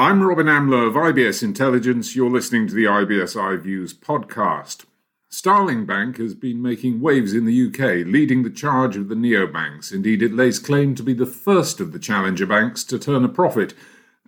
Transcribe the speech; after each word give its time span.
I'm 0.00 0.22
Robin 0.22 0.46
Amlôt 0.46 0.86
of 0.86 0.94
IBS 0.94 1.42
Intelligence. 1.42 2.14
You're 2.14 2.30
listening 2.30 2.68
to 2.68 2.74
the 2.74 2.84
IBS 2.84 3.34
iViews 3.34 3.92
podcast. 3.92 4.84
Starling 5.28 5.86
Bank 5.86 6.18
has 6.18 6.36
been 6.36 6.62
making 6.62 7.00
waves 7.00 7.34
in 7.34 7.46
the 7.46 7.66
UK, 7.66 8.06
leading 8.06 8.44
the 8.44 8.50
charge 8.50 8.96
of 8.96 9.08
the 9.08 9.16
neobanks. 9.16 9.92
Indeed, 9.92 10.22
it 10.22 10.32
lays 10.32 10.60
claim 10.60 10.94
to 10.94 11.02
be 11.02 11.14
the 11.14 11.26
first 11.26 11.80
of 11.80 11.90
the 11.90 11.98
challenger 11.98 12.46
banks 12.46 12.84
to 12.84 12.96
turn 12.96 13.24
a 13.24 13.28
profit, 13.28 13.74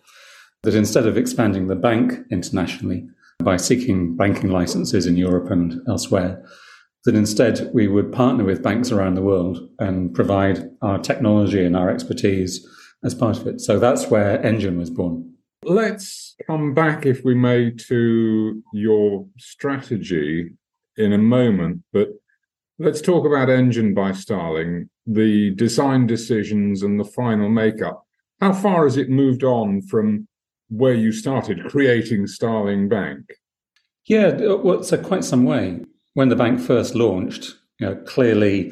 That 0.63 0.75
instead 0.75 1.05
of 1.05 1.17
expanding 1.17 1.67
the 1.67 1.75
bank 1.75 2.13
internationally 2.31 3.07
by 3.39 3.57
seeking 3.57 4.17
banking 4.17 4.51
licenses 4.51 5.05
in 5.05 5.15
Europe 5.15 5.49
and 5.49 5.81
elsewhere, 5.87 6.43
that 7.05 7.15
instead 7.15 7.69
we 7.73 7.87
would 7.87 8.11
partner 8.11 8.43
with 8.43 8.61
banks 8.61 8.91
around 8.91 9.15
the 9.15 9.21
world 9.21 9.69
and 9.79 10.13
provide 10.13 10.69
our 10.81 10.99
technology 10.99 11.63
and 11.63 11.77
our 11.77 11.89
expertise 11.89 12.67
as 13.03 13.15
part 13.15 13.37
of 13.37 13.47
it. 13.47 13.61
So 13.61 13.79
that's 13.79 14.07
where 14.07 14.43
Engine 14.45 14.77
was 14.77 14.89
born. 14.89 15.33
Let's 15.63 16.35
come 16.47 16.73
back, 16.73 17.05
if 17.05 17.23
we 17.23 17.35
may, 17.35 17.71
to 17.87 18.63
your 18.73 19.25
strategy 19.37 20.51
in 20.97 21.13
a 21.13 21.17
moment, 21.17 21.83
but 21.93 22.09
let's 22.79 23.01
talk 23.01 23.25
about 23.25 23.49
Engine 23.49 23.93
by 23.93 24.13
Starling 24.13 24.89
the 25.05 25.53
design 25.55 26.07
decisions 26.07 26.81
and 26.81 26.99
the 26.99 27.03
final 27.03 27.49
makeup. 27.49 28.05
How 28.39 28.53
far 28.53 28.85
has 28.85 28.95
it 28.95 29.09
moved 29.09 29.43
on 29.43 29.81
from 29.81 30.27
where 30.69 30.93
you 30.93 31.11
started 31.11 31.65
creating 31.65 32.27
Starling 32.27 32.87
Bank? 32.87 33.25
Yeah, 34.05 34.37
well, 34.55 34.83
so 34.83 34.97
quite 34.97 35.25
some 35.25 35.43
way. 35.43 35.81
When 36.13 36.29
the 36.29 36.35
bank 36.35 36.59
first 36.59 36.95
launched, 36.95 37.55
you 37.79 37.87
know, 37.87 37.95
clearly 37.95 38.71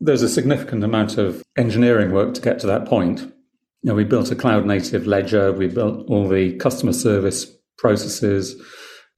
there's 0.00 0.22
a 0.22 0.28
significant 0.28 0.82
amount 0.82 1.18
of 1.18 1.42
engineering 1.56 2.10
work 2.10 2.34
to 2.34 2.40
get 2.40 2.58
to 2.60 2.66
that 2.66 2.86
point. 2.86 3.20
You 3.20 3.90
know, 3.90 3.94
we 3.94 4.04
built 4.04 4.30
a 4.30 4.36
cloud 4.36 4.66
native 4.66 5.06
ledger, 5.06 5.52
we 5.52 5.68
built 5.68 6.08
all 6.08 6.28
the 6.28 6.56
customer 6.56 6.92
service 6.92 7.46
processes, 7.78 8.60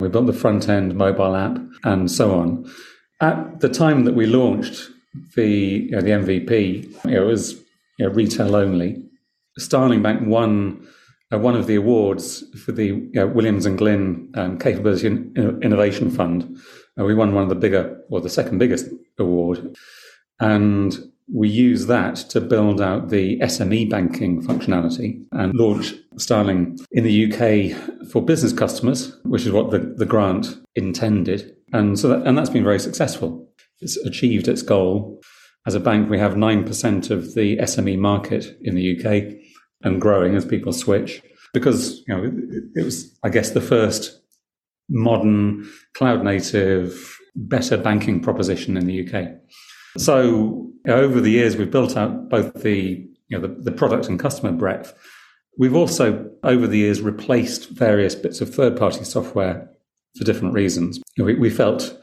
we 0.00 0.08
built 0.08 0.26
the 0.26 0.32
front 0.32 0.68
end 0.68 0.94
mobile 0.96 1.34
app, 1.34 1.58
and 1.84 2.10
so 2.10 2.38
on. 2.38 2.70
At 3.22 3.60
the 3.60 3.68
time 3.68 4.04
that 4.04 4.14
we 4.14 4.26
launched, 4.26 4.90
the 5.36 5.46
you 5.46 5.90
know, 5.90 6.00
the 6.00 6.10
MVP. 6.10 7.04
You 7.04 7.10
know, 7.10 7.22
it 7.22 7.26
was 7.26 7.52
you 7.98 8.06
know, 8.06 8.08
retail 8.08 8.56
only. 8.56 9.02
Starling 9.58 10.02
Bank 10.02 10.26
won 10.26 10.86
uh, 11.32 11.38
one 11.38 11.54
of 11.54 11.66
the 11.66 11.76
awards 11.76 12.44
for 12.64 12.72
the 12.72 12.92
Williams 13.34 13.66
and 13.66 13.78
Glyn 13.78 14.32
um, 14.34 14.58
Capability 14.58 15.06
Innovation 15.06 16.10
Fund. 16.10 16.58
Uh, 16.98 17.04
we 17.04 17.14
won 17.14 17.32
one 17.34 17.44
of 17.44 17.48
the 17.48 17.54
bigger, 17.54 18.02
or 18.10 18.20
the 18.20 18.28
second 18.28 18.58
biggest 18.58 18.86
award, 19.18 19.76
and 20.40 20.98
we 21.32 21.48
use 21.48 21.86
that 21.86 22.16
to 22.16 22.40
build 22.40 22.80
out 22.80 23.08
the 23.08 23.38
SME 23.38 23.88
banking 23.88 24.42
functionality 24.42 25.24
and 25.32 25.54
launch 25.54 25.94
Starling 26.18 26.78
in 26.90 27.04
the 27.04 27.32
UK 27.32 28.08
for 28.10 28.20
business 28.20 28.52
customers, 28.52 29.16
which 29.22 29.46
is 29.46 29.52
what 29.52 29.70
the, 29.70 29.78
the 29.78 30.04
grant 30.04 30.58
intended. 30.74 31.56
And 31.72 31.98
so 31.98 32.08
that, 32.08 32.26
and 32.26 32.36
that's 32.36 32.50
been 32.50 32.64
very 32.64 32.78
successful 32.78 33.48
it's 33.82 33.96
achieved 33.98 34.48
its 34.48 34.62
goal. 34.62 35.20
As 35.66 35.74
a 35.74 35.80
bank, 35.80 36.08
we 36.08 36.18
have 36.18 36.34
9% 36.34 37.10
of 37.10 37.34
the 37.34 37.56
SME 37.58 37.98
market 37.98 38.56
in 38.62 38.74
the 38.74 38.96
UK 38.96 39.34
and 39.82 40.00
growing 40.00 40.34
as 40.34 40.46
people 40.46 40.72
switch 40.72 41.22
because, 41.52 42.02
you 42.06 42.16
know, 42.16 42.32
it 42.74 42.84
was, 42.84 43.18
I 43.22 43.28
guess, 43.28 43.50
the 43.50 43.60
first 43.60 44.20
modern 44.88 45.68
cloud 45.94 46.24
native, 46.24 47.18
better 47.34 47.76
banking 47.76 48.20
proposition 48.20 48.76
in 48.76 48.86
the 48.86 49.06
UK. 49.06 49.28
So 49.98 50.70
over 50.88 51.20
the 51.20 51.30
years, 51.30 51.56
we've 51.56 51.70
built 51.70 51.96
out 51.96 52.28
both 52.28 52.54
the, 52.62 53.06
you 53.28 53.38
know, 53.38 53.46
the, 53.46 53.54
the 53.62 53.72
product 53.72 54.06
and 54.06 54.18
customer 54.18 54.52
breadth. 54.52 54.94
We've 55.58 55.76
also, 55.76 56.30
over 56.42 56.66
the 56.66 56.78
years, 56.78 57.02
replaced 57.02 57.68
various 57.68 58.14
bits 58.14 58.40
of 58.40 58.52
third 58.54 58.76
party 58.76 59.04
software 59.04 59.71
for 60.16 60.24
different 60.24 60.54
reasons. 60.54 61.00
We, 61.16 61.34
we 61.34 61.50
felt 61.50 61.98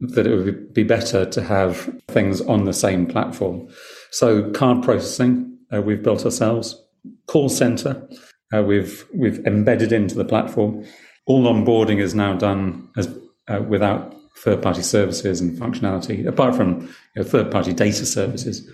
that 0.00 0.26
it 0.26 0.36
would 0.36 0.74
be 0.74 0.82
better 0.82 1.24
to 1.24 1.42
have 1.42 1.90
things 2.08 2.40
on 2.42 2.64
the 2.64 2.72
same 2.72 3.06
platform. 3.06 3.68
So 4.10 4.50
card 4.50 4.82
processing, 4.82 5.56
uh, 5.72 5.82
we've 5.82 6.02
built 6.02 6.24
ourselves. 6.24 6.80
Call 7.26 7.48
center, 7.48 8.08
uh, 8.54 8.62
we've 8.62 9.04
we've 9.14 9.44
embedded 9.46 9.92
into 9.92 10.14
the 10.14 10.24
platform. 10.24 10.84
All 11.26 11.44
onboarding 11.44 12.00
is 12.00 12.14
now 12.14 12.34
done 12.34 12.88
as 12.96 13.08
uh, 13.48 13.62
without 13.68 14.14
third-party 14.38 14.82
services 14.82 15.40
and 15.40 15.56
functionality, 15.58 16.26
apart 16.26 16.54
from 16.54 16.82
you 17.14 17.22
know, 17.22 17.24
third-party 17.24 17.72
data 17.72 18.06
services. 18.06 18.68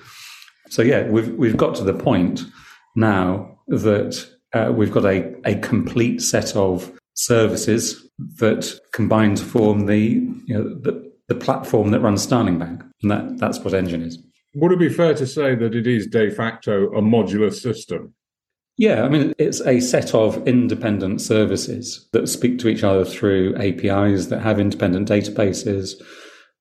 So 0.69 0.83
yeah, 0.83 1.09
we've 1.09 1.35
we've 1.35 1.57
got 1.57 1.75
to 1.77 1.85
the 1.85 1.95
point 1.95 2.43
now 2.97 3.59
that 3.69 4.27
uh, 4.53 4.73
we've 4.75 4.93
got 4.93 5.05
a, 5.05 5.35
a 5.45 5.57
complete 5.57 6.23
set 6.23 6.57
of 6.57 6.93
services 7.21 8.09
that 8.39 8.79
combine 8.93 9.35
to 9.35 9.45
form 9.45 9.87
the 9.87 9.99
you 10.47 10.55
know 10.55 10.65
the, 10.81 11.13
the 11.29 11.35
platform 11.35 11.91
that 11.91 12.01
runs 12.01 12.23
Starling 12.23 12.59
Bank. 12.59 12.83
And 13.03 13.11
that, 13.11 13.39
that's 13.39 13.61
what 13.61 13.75
Engine 13.75 14.03
is. 14.03 14.19
Would 14.55 14.73
it 14.73 14.79
be 14.79 14.89
fair 14.89 15.15
to 15.15 15.27
say 15.27 15.55
that 15.55 15.75
it 15.75 15.87
is 15.87 16.07
de 16.07 16.31
facto 16.31 16.87
a 16.93 17.01
modular 17.01 17.53
system? 17.53 18.15
Yeah, 18.77 19.05
I 19.05 19.09
mean, 19.09 19.35
it's 19.39 19.61
a 19.61 19.81
set 19.81 20.15
of 20.15 20.47
independent 20.49 21.21
services 21.21 22.09
that 22.13 22.29
speak 22.29 22.59
to 22.61 22.69
each 22.69 22.83
other 22.83 23.05
through 23.05 23.55
APIs 23.57 24.27
that 24.29 24.41
have 24.41 24.59
independent 24.59 25.09
databases 25.09 25.93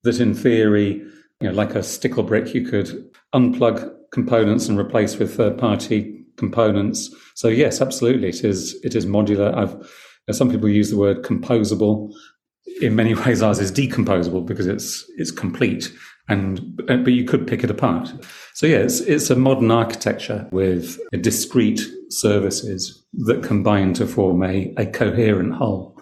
that, 0.04 0.20
in 0.20 0.34
theory, 0.34 1.02
you 1.40 1.48
know, 1.48 1.52
like 1.52 1.76
a 1.76 1.82
stickle 1.82 2.24
brick, 2.24 2.54
you 2.54 2.66
could 2.66 3.10
unplug 3.34 3.90
components 4.12 4.68
and 4.68 4.78
replace 4.78 5.18
with 5.18 5.36
third 5.36 5.58
party 5.58 6.26
components. 6.36 7.10
So 7.36 7.48
yes, 7.48 7.80
absolutely, 7.80 8.30
it 8.30 8.44
is. 8.44 8.76
It 8.84 8.96
is 8.96 9.06
modular. 9.06 9.54
I've 9.56 9.90
some 10.36 10.50
people 10.50 10.70
use 10.70 10.90
the 10.90 10.98
word 10.98 11.24
composable 11.24 12.14
in 12.82 12.96
many 12.96 13.14
ways 13.26 13.42
ours 13.42 13.60
is 13.60 13.72
decomposable 13.72 14.46
because 14.46 14.68
it's 14.68 15.10
it's 15.18 15.32
complete 15.32 15.92
and 16.30 16.80
uh, 16.88 16.98
but 16.98 17.14
you 17.14 17.26
could 17.26 17.48
pick 17.48 17.64
it 17.64 17.72
apart. 17.72 18.14
So 18.54 18.68
yeah, 18.68 18.78
it's, 18.78 19.02
it's 19.02 19.30
a 19.30 19.36
modern 19.36 19.72
architecture 19.72 20.48
with 20.52 21.00
discrete 21.22 21.82
services 22.10 23.06
that 23.14 23.44
combine 23.44 23.94
to 23.96 24.06
form 24.06 24.44
a, 24.44 24.74
a 24.78 24.86
coherent 24.86 25.56
whole. 25.56 26.00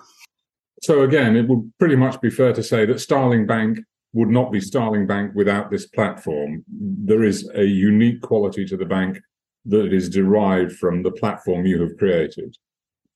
So 0.83 1.01
again, 1.01 1.35
it 1.35 1.47
would 1.47 1.71
pretty 1.79 1.95
much 1.95 2.19
be 2.21 2.29
fair 2.29 2.53
to 2.53 2.61
say 2.61 2.85
that 2.85 2.99
Starling 2.99 3.47
Bank 3.47 3.79
would 4.13 4.29
not 4.29 4.51
be 4.51 4.59
Starling 4.59 5.07
Bank 5.07 5.31
without 5.33 5.71
this 5.71 5.87
platform. 5.87 6.63
There 6.67 7.23
is 7.23 7.49
a 7.55 7.63
unique 7.63 8.21
quality 8.21 8.65
to 8.65 8.77
the 8.77 8.85
bank 8.85 9.19
that 9.65 9.93
is 9.93 10.09
derived 10.09 10.73
from 10.73 11.03
the 11.03 11.11
platform 11.11 11.65
you 11.65 11.81
have 11.81 11.97
created. 11.97 12.55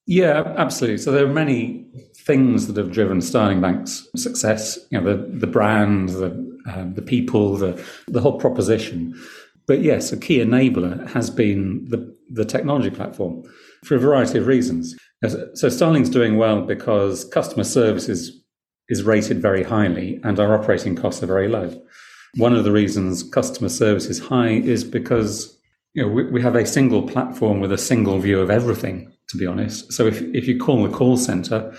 Yeah, 0.08 0.54
absolutely. 0.58 0.98
So 0.98 1.12
there 1.12 1.26
are 1.26 1.34
many 1.34 1.86
things 2.18 2.68
that 2.68 2.78
have 2.78 2.92
driven 2.92 3.22
Starling 3.22 3.62
Bank's 3.62 4.08
success. 4.16 4.80
You 4.90 5.00
know, 5.00 5.16
the 5.16 5.40
the 5.40 5.48
brand, 5.48 6.10
the 6.10 6.60
uh, 6.68 6.86
the 6.94 7.02
people, 7.02 7.56
the 7.58 7.84
the 8.08 8.22
whole 8.22 8.40
proposition. 8.40 9.14
But 9.68 9.82
yes, 9.82 10.12
a 10.12 10.18
key 10.18 10.40
enabler 10.40 11.08
has 11.12 11.30
been 11.30 11.86
the 11.90 12.16
the 12.30 12.46
technology 12.46 12.90
platform 12.90 13.44
for 13.86 13.96
a 13.96 14.00
variety 14.00 14.38
of 14.40 14.48
reasons. 14.48 14.96
So 15.54 15.70
Starling's 15.70 16.10
doing 16.10 16.38
well 16.38 16.62
because 16.62 17.26
customer 17.26 17.64
service 17.64 18.10
is 18.10 18.42
is 18.90 19.04
rated 19.04 19.42
very 19.42 19.64
highly 19.64 20.20
and 20.24 20.40
our 20.40 20.54
operating 20.56 20.96
costs 20.96 21.24
are 21.24 21.28
very 21.28 21.48
low. 21.48 21.80
One 22.36 22.54
of 22.54 22.64
the 22.64 22.72
reasons 22.72 23.24
customer 23.24 23.70
service 23.70 24.08
is 24.08 24.20
high 24.20 24.50
is 24.50 24.84
because 24.84 25.58
you 25.94 26.04
know, 26.04 26.12
we, 26.12 26.24
we 26.32 26.42
have 26.42 26.56
a 26.56 26.66
single 26.66 27.04
platform 27.08 27.60
with 27.60 27.72
a 27.72 27.78
single 27.78 28.20
view 28.20 28.40
of 28.40 28.50
everything, 28.50 29.12
to 29.32 29.38
be 29.38 29.46
honest. 29.46 29.92
So 29.92 30.06
if, 30.08 30.22
if 30.34 30.48
you 30.48 30.60
call 30.60 30.84
the 30.84 30.96
call 30.96 31.18
center, 31.18 31.74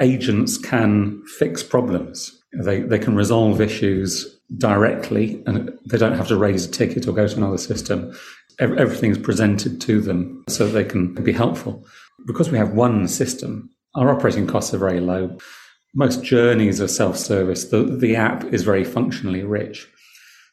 agents 0.00 0.58
can 0.58 1.22
fix 1.38 1.62
problems. 1.62 2.42
They, 2.52 2.80
they 2.80 2.98
can 2.98 3.16
resolve 3.16 3.60
issues 3.60 4.38
directly 4.58 5.42
and 5.46 5.76
they 5.86 5.98
don't 5.98 6.16
have 6.16 6.28
to 6.28 6.36
raise 6.36 6.66
a 6.66 6.70
ticket 6.70 7.06
or 7.08 7.12
go 7.12 7.26
to 7.26 7.36
another 7.36 7.58
system. 7.58 8.16
Everything 8.60 9.10
is 9.10 9.18
presented 9.18 9.80
to 9.82 10.00
them 10.00 10.44
so 10.48 10.66
they 10.66 10.84
can 10.84 11.14
be 11.14 11.32
helpful. 11.32 11.84
Because 12.26 12.50
we 12.50 12.58
have 12.58 12.72
one 12.72 13.08
system, 13.08 13.70
our 13.96 14.10
operating 14.10 14.46
costs 14.46 14.72
are 14.72 14.78
very 14.78 15.00
low. 15.00 15.36
Most 15.94 16.22
journeys 16.22 16.80
are 16.80 16.88
self 16.88 17.16
service. 17.16 17.64
The, 17.64 17.82
the 17.82 18.16
app 18.16 18.44
is 18.44 18.62
very 18.62 18.84
functionally 18.84 19.42
rich. 19.42 19.88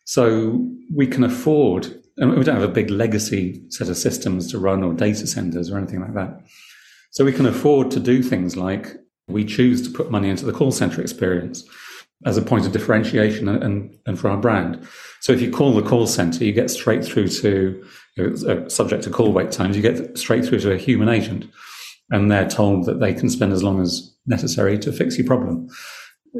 So 0.05 0.67
we 0.93 1.07
can 1.07 1.23
afford 1.23 2.00
and 2.21 2.37
we 2.37 2.43
don't 2.43 2.55
have 2.55 2.69
a 2.69 2.73
big 2.73 2.91
legacy 2.91 3.63
set 3.69 3.89
of 3.89 3.97
systems 3.97 4.49
to 4.51 4.59
run 4.59 4.83
or 4.83 4.93
data 4.93 5.25
centers 5.25 5.71
or 5.71 5.77
anything 5.77 5.99
like 5.99 6.13
that. 6.13 6.39
So 7.09 7.25
we 7.25 7.33
can 7.33 7.47
afford 7.47 7.89
to 7.91 7.99
do 7.99 8.21
things 8.21 8.55
like 8.55 8.95
we 9.27 9.43
choose 9.43 9.81
to 9.81 9.89
put 9.89 10.11
money 10.11 10.29
into 10.29 10.45
the 10.45 10.53
call 10.53 10.71
center 10.71 11.01
experience 11.01 11.67
as 12.25 12.37
a 12.37 12.41
point 12.41 12.67
of 12.67 12.71
differentiation 12.71 13.49
and, 13.49 13.97
and 14.05 14.19
for 14.19 14.29
our 14.29 14.37
brand. 14.37 14.87
So 15.21 15.33
if 15.33 15.41
you 15.41 15.51
call 15.51 15.73
the 15.73 15.81
call 15.81 16.05
center, 16.05 16.45
you 16.45 16.53
get 16.53 16.69
straight 16.69 17.03
through 17.03 17.29
to, 17.29 17.83
you 18.15 18.29
know, 18.29 18.47
uh, 18.47 18.69
subject 18.69 19.03
to 19.03 19.09
call 19.09 19.33
wait 19.33 19.51
times, 19.51 19.75
you 19.75 19.81
get 19.81 20.15
straight 20.17 20.45
through 20.45 20.59
to 20.59 20.73
a 20.73 20.77
human 20.77 21.09
agent. 21.09 21.45
And 22.11 22.29
they're 22.29 22.47
told 22.47 22.85
that 22.85 22.99
they 22.99 23.13
can 23.13 23.29
spend 23.29 23.51
as 23.51 23.63
long 23.63 23.81
as 23.81 24.15
necessary 24.27 24.77
to 24.79 24.91
fix 24.91 25.17
your 25.17 25.25
problem. 25.25 25.69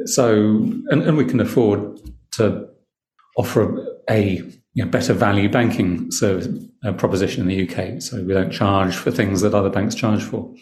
So, 0.04 0.44
and, 0.90 1.02
and 1.02 1.16
we 1.16 1.24
can 1.24 1.40
afford 1.40 1.98
to 2.32 2.68
offer 3.36 3.84
a 4.08 4.42
you 4.74 4.84
know, 4.84 4.90
better 4.90 5.12
value 5.12 5.48
banking 5.48 6.10
service 6.10 6.48
uh, 6.84 6.92
proposition 6.92 7.42
in 7.42 7.48
the 7.48 7.68
UK. 7.68 8.00
So 8.00 8.22
we 8.22 8.32
don't 8.32 8.50
charge 8.50 8.96
for 8.96 9.10
things 9.10 9.40
that 9.42 9.54
other 9.54 9.70
banks 9.70 9.94
charge 9.94 10.22
for. 10.22 10.54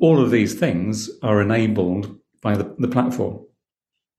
All 0.00 0.22
of 0.22 0.30
these 0.30 0.54
things 0.54 1.10
are 1.22 1.40
enabled 1.40 2.18
by 2.42 2.56
the, 2.56 2.74
the 2.78 2.88
platform. 2.88 3.44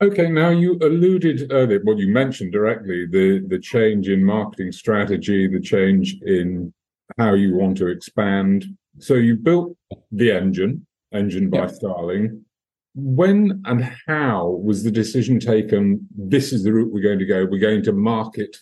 Okay, 0.01 0.29
now 0.29 0.49
you 0.49 0.77
alluded 0.81 1.51
earlier, 1.51 1.81
well, 1.83 1.99
you 1.99 2.11
mentioned 2.11 2.51
directly 2.51 3.05
the, 3.05 3.43
the 3.47 3.59
change 3.59 4.09
in 4.09 4.23
marketing 4.23 4.71
strategy, 4.71 5.47
the 5.47 5.61
change 5.61 6.15
in 6.23 6.73
how 7.17 7.33
you 7.33 7.55
want 7.55 7.77
to 7.77 7.87
expand. 7.87 8.65
So 8.99 9.13
you 9.15 9.35
built 9.35 9.77
the 10.11 10.31
engine, 10.31 10.85
engine 11.13 11.49
by 11.49 11.59
yep. 11.59 11.71
Starling. 11.71 12.43
When 12.95 13.61
and 13.65 13.91
how 14.07 14.59
was 14.63 14.83
the 14.83 14.91
decision 14.91 15.39
taken? 15.39 16.07
This 16.15 16.53
is 16.53 16.63
the 16.63 16.73
route 16.73 16.93
we're 16.93 17.01
going 17.01 17.19
to 17.19 17.25
go. 17.25 17.47
We're 17.49 17.59
going 17.59 17.83
to 17.83 17.93
market 17.93 18.57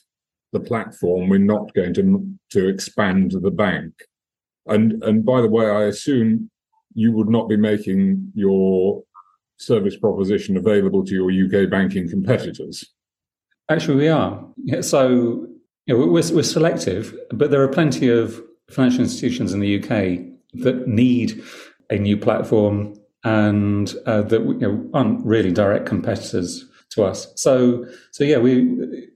the 0.52 0.60
platform. 0.60 1.30
We're 1.30 1.40
not 1.40 1.74
going 1.74 1.94
to 1.96 2.28
to 2.52 2.68
expand 2.68 3.32
the 3.32 3.52
bank. 3.52 3.94
And 4.68 5.04
and 5.04 5.26
by 5.26 5.42
the 5.42 5.50
way, 5.50 5.70
I 5.70 5.84
assume 5.84 6.50
you 6.94 7.12
would 7.14 7.30
not 7.30 7.48
be 7.48 7.58
making 7.58 8.32
your 8.36 9.04
service 9.58 9.96
proposition 9.96 10.58
available 10.58 11.06
to 11.06 11.14
your 11.14 11.32
UK 11.32 11.70
banking 11.70 12.10
competitors. 12.10 12.84
Actually, 13.70 13.98
we 13.98 14.10
are. 14.10 14.46
So 14.82 15.48
you 15.86 15.98
know, 15.98 16.06
we're, 16.08 16.34
we're 16.34 16.44
selective, 16.44 17.16
but 17.32 17.52
there 17.52 17.62
are 17.64 17.68
plenty 17.68 18.10
of 18.10 18.42
financial 18.70 19.02
institutions 19.02 19.54
in 19.54 19.60
the 19.60 19.82
UK 19.82 20.20
that 20.62 20.88
need 20.88 21.42
a 21.90 21.98
new 21.98 22.18
platform 22.18 22.94
and 23.24 23.96
uh, 24.06 24.22
that 24.24 24.42
you 24.42 24.60
know, 24.60 24.90
aren't 24.94 25.24
really 25.26 25.52
direct 25.52 25.86
competitors 25.86 26.66
to 26.92 27.04
us. 27.04 27.32
So, 27.36 27.86
so 28.12 28.24
yeah, 28.24 28.38
we 28.38 29.08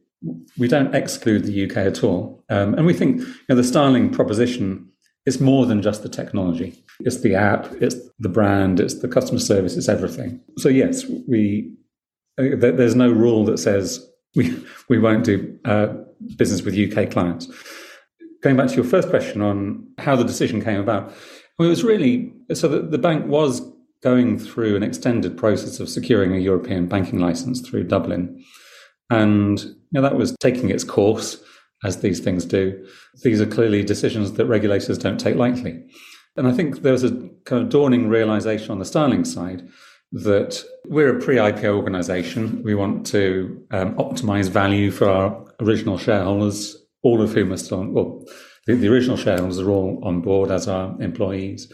we 0.57 0.67
don't 0.67 0.93
exclude 0.95 1.43
the 1.43 1.69
UK 1.69 1.77
at 1.77 2.03
all. 2.03 2.43
Um, 2.49 2.73
and 2.75 2.85
we 2.85 2.93
think 2.93 3.19
you 3.19 3.35
know, 3.49 3.55
the 3.55 3.63
Starling 3.63 4.09
proposition 4.09 4.89
is 5.25 5.41
more 5.41 5.65
than 5.65 5.81
just 5.81 6.03
the 6.03 6.09
technology. 6.09 6.83
It's 6.99 7.21
the 7.21 7.35
app, 7.35 7.71
it's 7.81 7.95
the 8.19 8.29
brand, 8.29 8.79
it's 8.79 8.99
the 8.99 9.07
customer 9.07 9.39
service, 9.39 9.75
it's 9.75 9.89
everything. 9.89 10.39
So 10.57 10.69
yes, 10.69 11.05
we 11.27 11.73
uh, 12.37 12.55
there's 12.57 12.95
no 12.95 13.11
rule 13.11 13.45
that 13.45 13.57
says 13.57 14.05
we 14.35 14.55
we 14.89 14.99
won't 14.99 15.23
do 15.23 15.57
uh, 15.65 15.87
business 16.37 16.61
with 16.61 16.77
UK 16.77 17.09
clients. 17.11 17.51
Going 18.41 18.57
back 18.57 18.69
to 18.69 18.75
your 18.75 18.85
first 18.85 19.09
question 19.09 19.41
on 19.41 19.87
how 19.97 20.15
the 20.15 20.23
decision 20.23 20.63
came 20.63 20.79
about, 20.79 21.11
well, 21.57 21.67
it 21.67 21.69
was 21.69 21.83
really 21.83 22.31
so 22.53 22.67
that 22.67 22.91
the 22.91 22.97
bank 22.97 23.25
was 23.25 23.61
going 24.03 24.37
through 24.37 24.75
an 24.75 24.83
extended 24.83 25.35
process 25.35 25.79
of 25.79 25.89
securing 25.89 26.35
a 26.35 26.39
European 26.39 26.85
banking 26.85 27.19
license 27.19 27.59
through 27.61 27.83
Dublin. 27.83 28.43
And 29.09 29.59
you 29.59 29.75
know, 29.91 30.01
that 30.01 30.17
was 30.17 30.35
taking 30.39 30.69
its 30.69 30.83
course, 30.83 31.41
as 31.83 32.01
these 32.01 32.19
things 32.19 32.45
do. 32.45 32.85
These 33.23 33.41
are 33.41 33.45
clearly 33.45 33.83
decisions 33.83 34.33
that 34.33 34.45
regulators 34.45 34.97
don't 34.97 35.19
take 35.19 35.35
lightly. 35.35 35.83
And 36.35 36.47
I 36.47 36.51
think 36.51 36.81
there 36.81 36.91
was 36.91 37.03
a 37.03 37.11
kind 37.45 37.61
of 37.61 37.69
dawning 37.69 38.09
realization 38.09 38.71
on 38.71 38.79
the 38.79 38.85
Starling 38.85 39.23
side 39.25 39.67
that 40.11 40.63
we're 40.85 41.17
a 41.17 41.21
pre 41.21 41.35
IPO 41.37 41.75
organization. 41.75 42.61
We 42.63 42.75
want 42.75 43.05
to 43.07 43.65
um, 43.71 43.95
optimize 43.95 44.49
value 44.49 44.91
for 44.91 45.09
our 45.09 45.45
original 45.61 45.97
shareholders, 45.97 46.75
all 47.03 47.21
of 47.21 47.33
whom 47.33 47.53
are 47.53 47.57
still, 47.57 47.79
on, 47.79 47.93
well, 47.93 48.25
the, 48.65 48.75
the 48.75 48.87
original 48.87 49.17
shareholders 49.17 49.59
are 49.59 49.69
all 49.69 49.99
on 50.03 50.21
board 50.21 50.51
as 50.51 50.67
our 50.67 50.99
employees. 51.01 51.71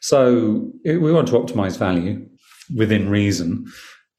So 0.00 0.70
we 0.84 1.12
want 1.12 1.28
to 1.28 1.34
optimize 1.34 1.78
value 1.78 2.26
within 2.74 3.10
reason. 3.10 3.66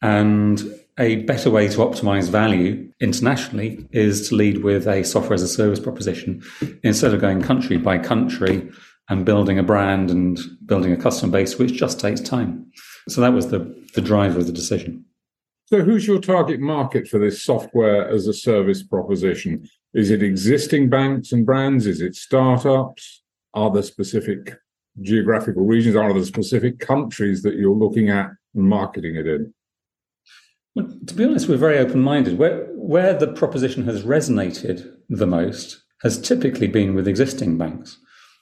And 0.01 0.62
a 1.01 1.15
better 1.24 1.50
way 1.50 1.67
to 1.67 1.79
optimize 1.79 2.29
value 2.29 2.88
internationally 3.00 3.88
is 3.91 4.29
to 4.29 4.36
lead 4.36 4.63
with 4.63 4.88
a 4.88 5.03
software 5.03 5.34
as 5.34 5.41
a 5.41 5.48
service 5.48 5.79
proposition 5.79 6.43
instead 6.84 7.12
of 7.12 7.20
going 7.20 7.41
country 7.41 7.77
by 7.77 7.98
country 7.98 8.70
and 9.10 9.25
building 9.25 9.58
a 9.58 9.63
brand 9.63 10.12
and 10.12 10.39
building 10.67 10.93
a 10.93 10.96
customer 10.96 11.31
base, 11.31 11.58
which 11.58 11.74
just 11.74 12.00
takes 12.00 12.22
time. 12.22 12.72
So 13.10 13.20
that 13.20 13.34
was 13.34 13.50
the, 13.50 13.60
the 13.96 14.01
driver 14.01 14.39
of 14.39 14.46
the 14.46 14.53
decision. 14.53 15.03
So, 15.65 15.81
who's 15.81 16.05
your 16.05 16.20
target 16.20 16.60
market 16.60 17.08
for 17.08 17.17
this 17.17 17.41
software 17.41 18.08
as 18.08 18.27
a 18.27 18.34
service 18.34 18.84
proposition? 18.84 19.67
Is 19.93 20.12
it 20.12 20.22
existing 20.22 20.89
banks 20.89 21.31
and 21.31 21.46
brands? 21.46 21.88
Is 21.88 22.01
it 22.01 22.13
startups? 22.13 23.24
Are 23.53 23.72
there 23.72 23.81
specific 23.81 24.58
geographical 25.01 25.65
regions? 25.65 25.96
Are 25.96 26.13
there 26.13 26.24
specific 26.25 26.79
countries 26.79 27.41
that 27.43 27.55
you're 27.55 27.75
looking 27.75 28.10
at 28.10 28.31
marketing 28.53 29.15
it 29.15 29.27
in? 29.27 29.53
Well, 30.75 30.88
to 31.08 31.13
be 31.13 31.25
honest, 31.25 31.50
we're 31.50 31.58
very 31.58 31.78
open 31.78 32.01
minded. 32.01 32.38
Where, 32.38 32.66
where 32.75 33.13
the 33.13 33.28
proposition 33.28 33.84
has 33.86 34.04
resonated 34.04 34.90
the 35.10 35.28
most 35.28 35.82
has 36.01 36.20
typically 36.20 36.68
been 36.68 36.96
with 36.96 37.08
existing 37.08 37.58
banks. 37.58 37.98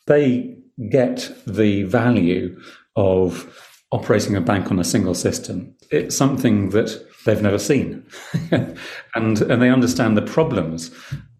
They 0.07 0.55
get 0.89 1.31
the 1.45 1.83
value 1.83 2.59
of 2.95 3.53
operating 3.91 4.36
a 4.36 4.41
bank 4.41 4.71
on 4.71 4.79
a 4.79 4.83
single 4.83 5.15
system. 5.15 5.75
It's 5.91 6.15
something 6.15 6.69
that 6.69 7.05
they've 7.25 7.41
never 7.41 7.57
seen. 7.57 8.05
and, 8.51 8.77
and 9.15 9.62
they 9.62 9.69
understand 9.69 10.15
the 10.15 10.21
problems 10.21 10.91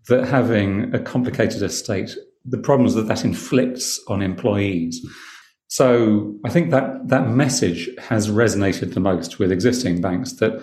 that 0.08 0.25
having 0.27 0.93
a 0.93 1.00
complicated 1.00 1.62
estate, 1.62 2.15
the 2.43 2.58
problems 2.58 2.96
that 2.96 3.08
that 3.08 3.24
inflicts 3.24 4.00
on 4.08 4.22
employees. 4.22 5.05
So 5.69 6.35
I 6.43 6.49
think 6.49 6.71
that 6.71 7.07
that 7.07 7.29
message 7.29 7.89
has 7.99 8.29
resonated 8.29 8.93
the 8.93 8.99
most 8.99 9.39
with 9.39 9.51
existing 9.51 10.01
banks 10.01 10.33
that 10.33 10.61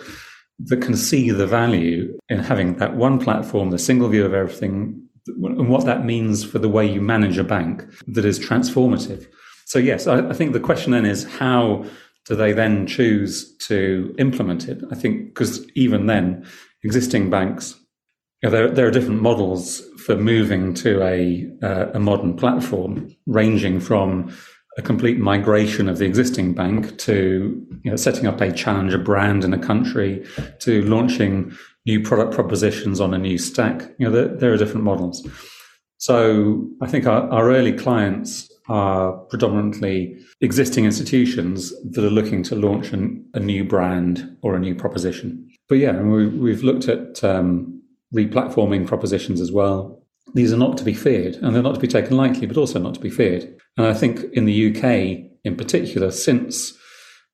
that 0.59 0.83
can 0.83 0.97
see 0.97 1.31
the 1.31 1.47
value 1.47 2.19
in 2.29 2.39
having 2.39 2.77
that 2.77 2.97
one 2.97 3.19
platform, 3.19 3.71
the 3.71 3.79
single 3.79 4.09
view 4.09 4.25
of 4.25 4.35
everything, 4.35 5.03
and 5.27 5.69
what 5.69 5.85
that 5.85 6.05
means 6.05 6.45
for 6.45 6.59
the 6.59 6.69
way 6.69 6.87
you 6.87 7.01
manage 7.01 7.39
a 7.39 7.45
bank 7.45 7.85
that 8.09 8.25
is 8.25 8.41
transformative. 8.41 9.27
So 9.67 9.79
yes, 9.79 10.07
I, 10.07 10.29
I 10.29 10.33
think 10.33 10.53
the 10.53 10.61
question 10.61 10.93
then 10.93 11.05
is 11.05 11.25
how 11.25 11.85
do 12.25 12.35
they 12.35 12.53
then 12.53 12.87
choose 12.87 13.55
to 13.59 14.15
implement 14.19 14.69
it? 14.69 14.83
I 14.91 14.95
think 14.95 15.29
because 15.29 15.69
even 15.75 16.07
then 16.07 16.47
existing 16.83 17.31
banks. 17.31 17.75
There, 18.43 18.71
there 18.71 18.87
are 18.87 18.93
different 18.93 19.23
models 19.23 19.83
for 20.05 20.15
moving 20.15 20.73
to 20.75 21.03
a, 21.03 21.49
uh, 21.63 21.87
a 21.95 21.99
modern 21.99 22.37
platform, 22.37 23.15
ranging 23.27 23.81
from 23.81 24.33
a 24.79 24.83
complete 24.83 25.19
migration 25.19 25.89
of 25.89 25.99
the 25.99 26.05
existing 26.05 26.53
bank 26.53 26.99
to 26.99 27.67
you 27.83 27.91
know, 27.91 27.97
setting 27.97 28.27
up 28.27 28.41
a 28.41 28.53
challenger 28.53 28.99
brand 28.99 29.45
in 29.45 29.55
a 29.55 29.59
country 29.59 30.25
to 30.61 30.83
launching 30.83 31.57
new 31.87 32.03
product 32.03 32.35
propositions 32.35 33.01
on 33.01 33.15
a 33.15 33.19
new 33.19 33.39
stack. 33.39 33.83
You 33.99 34.07
know, 34.07 34.11
there, 34.11 34.29
there 34.29 34.53
are 34.53 34.57
different 34.57 34.85
models. 34.85 35.27
So 35.99 36.69
I 36.83 36.87
think 36.89 37.07
our, 37.07 37.29
our 37.31 37.51
early 37.51 37.73
clients 37.73 38.53
are 38.69 39.13
predominantly 39.13 40.19
existing 40.41 40.85
institutions 40.85 41.73
that 41.93 42.05
are 42.05 42.11
looking 42.11 42.43
to 42.43 42.57
launch 42.57 42.93
an, 42.93 43.25
a 43.35 43.41
new 43.41 43.65
brand 43.65 44.37
or 44.43 44.57
a 44.57 44.59
new 44.59 44.75
proposition. 44.75 45.49
But 45.69 45.77
yeah, 45.77 46.01
we, 46.03 46.51
have 46.51 46.63
looked 46.63 46.89
at 46.89 47.23
um, 47.25 47.83
replatforming 48.15 48.87
propositions 48.87 49.41
as 49.41 49.53
well. 49.53 50.03
These 50.35 50.53
are 50.53 50.59
not 50.59 50.77
to 50.79 50.85
be 50.85 50.95
feared, 50.95 51.37
and 51.37 51.55
they're 51.55 51.63
not 51.63 51.75
to 51.75 51.81
be 51.81 51.89
taken 51.89 52.17
lightly, 52.17 52.47
but 52.47 52.57
also 52.57 52.79
not 52.79 52.95
to 52.95 53.01
be 53.01 53.11
feared. 53.11 53.57
And 53.77 53.87
I 53.87 53.95
think 53.95 54.25
in 54.33 54.45
the 54.45 54.71
UK, 54.71 55.31
in 55.45 55.57
particular, 55.57 56.11
since 56.11 56.73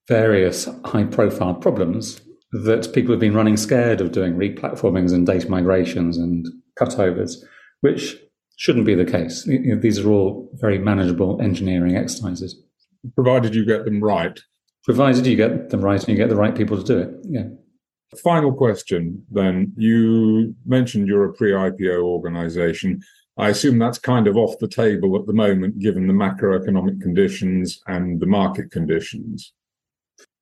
various 0.08 0.68
high-profile 0.84 1.54
problems, 1.54 2.20
that 2.52 2.92
people 2.92 3.12
have 3.12 3.20
been 3.20 3.34
running 3.34 3.56
scared 3.56 4.00
of 4.00 4.12
doing 4.12 4.34
replatformings 4.34 5.12
and 5.12 5.26
data 5.26 5.50
migrations 5.50 6.18
and 6.18 6.46
cutovers, 6.78 7.36
which 7.80 8.16
shouldn't 8.56 8.84
be 8.84 8.94
the 8.94 9.06
case. 9.06 9.48
These 9.80 9.98
are 9.98 10.10
all 10.10 10.50
very 10.60 10.78
manageable 10.78 11.40
engineering 11.40 11.96
exercises. 11.96 12.60
Provided 13.14 13.54
you 13.54 13.64
get 13.64 13.84
them 13.86 14.00
right. 14.00 14.38
Provided 14.84 15.26
you 15.26 15.36
get 15.36 15.70
them 15.70 15.80
right 15.80 15.98
and 15.98 16.08
you 16.08 16.16
get 16.16 16.28
the 16.28 16.36
right 16.36 16.54
people 16.54 16.76
to 16.76 16.84
do 16.84 16.98
it. 16.98 17.10
Yeah. 17.24 17.48
Final 18.22 18.52
question 18.52 19.24
then. 19.30 19.72
You 19.76 20.54
mentioned 20.66 21.08
you're 21.08 21.24
a 21.24 21.32
pre 21.32 21.52
IPO 21.52 22.02
organization. 22.02 23.02
I 23.38 23.48
assume 23.48 23.78
that's 23.78 23.98
kind 23.98 24.26
of 24.26 24.36
off 24.36 24.58
the 24.58 24.68
table 24.68 25.16
at 25.18 25.26
the 25.26 25.32
moment, 25.32 25.78
given 25.78 26.06
the 26.06 26.12
macroeconomic 26.12 27.00
conditions 27.00 27.80
and 27.86 28.20
the 28.20 28.26
market 28.26 28.70
conditions. 28.70 29.54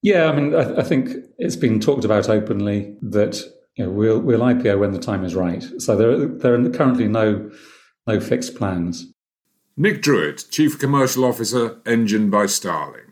Yeah, 0.02 0.26
I 0.26 0.34
mean, 0.34 0.54
I, 0.54 0.78
I 0.78 0.82
think 0.82 1.10
it's 1.38 1.56
been 1.56 1.78
talked 1.78 2.04
about 2.04 2.28
openly 2.28 2.96
that 3.02 3.40
you 3.76 3.84
know, 3.84 3.90
we'll, 3.90 4.20
we'll 4.20 4.40
IPO 4.40 4.80
when 4.80 4.92
the 4.92 4.98
time 4.98 5.24
is 5.24 5.34
right. 5.34 5.64
So 5.78 5.96
there, 5.96 6.26
there 6.26 6.54
are 6.54 6.70
currently 6.70 7.06
no 7.06 7.50
no 8.06 8.20
fixed 8.20 8.56
plans. 8.56 9.06
Nick 9.76 10.02
Drewett, 10.02 10.50
Chief 10.50 10.78
Commercial 10.78 11.24
Officer, 11.24 11.80
Engine 11.86 12.28
by 12.28 12.46
Starling. 12.46 13.09